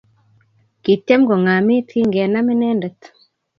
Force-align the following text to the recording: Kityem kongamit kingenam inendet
Kityem 0.83 1.21
kongamit 1.27 1.87
kingenam 1.91 2.47
inendet 2.53 2.99